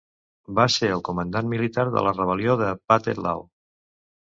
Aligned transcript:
Va 0.59 0.63
ser 0.75 0.89
el 0.93 1.03
comandant 1.09 1.51
militar 1.51 1.87
de 1.97 2.03
la 2.09 2.15
rebel·lió 2.17 2.59
de 2.65 2.73
Pathet 2.93 3.25
Lao. 3.29 3.49